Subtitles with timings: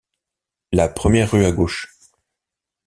[0.71, 1.95] La première rue à gauche.